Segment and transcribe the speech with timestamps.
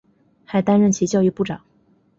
[0.45, 1.61] 还担任其教育部长。